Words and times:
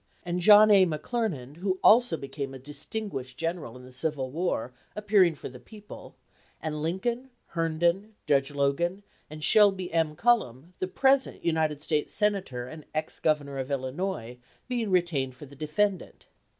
236 0.25 1.13
LEGAL 1.13 1.35
ETHICS 1.35 1.59
who 1.61 1.77
also 1.83 2.17
became 2.17 2.55
a 2.55 2.57
distinguished 2.57 3.37
general 3.37 3.77
in 3.77 3.85
the 3.85 3.91
Civil 3.91 4.31
War, 4.31 4.73
appearing 4.95 5.35
for 5.35 5.47
the 5.47 5.59
people, 5.59 6.15
and 6.59 6.81
Lincoln, 6.81 7.29
Herndon, 7.49 8.15
Judge 8.25 8.49
Logan, 8.49 9.03
and 9.29 9.43
Shelby 9.43 9.93
M. 9.93 10.15
Cullom, 10.15 10.73
the 10.79 10.87
present 10.87 11.45
United 11.45 11.83
States 11.83 12.15
senator 12.15 12.67
and 12.67 12.83
ex 12.95 13.19
Governor 13.19 13.59
of 13.59 13.69
Illinois, 13.69 14.39
being 14.67 14.89
retained 14.89 15.35
for 15.35 15.45
the 15.45 15.55
defendant. 15.55 16.25